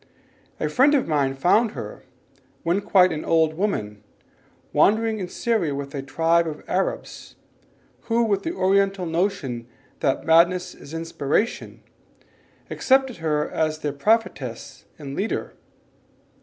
A 0.59 0.67
friend 0.67 0.95
of 0.95 1.07
mine 1.07 1.35
found 1.35 1.73
her, 1.73 2.01
when 2.63 2.81
quite 2.81 3.11
an 3.11 3.23
old 3.23 3.53
woman, 3.53 4.01
wandering 4.73 5.19
in 5.19 5.27
Syria 5.27 5.75
with 5.75 5.93
a 5.93 6.01
tribe 6.01 6.47
of 6.47 6.63
Arabs, 6.67 7.35
who 8.05 8.23
with 8.23 8.41
the 8.41 8.51
Oriental 8.55 9.05
notion 9.05 9.67
that 9.99 10.25
madness 10.25 10.73
is 10.73 10.95
inspiration, 10.95 11.83
accepted 12.71 13.17
her 13.17 13.47
as 13.47 13.77
their 13.81 13.93
prophetess 13.93 14.85
and 14.97 15.15
leader. 15.15 15.53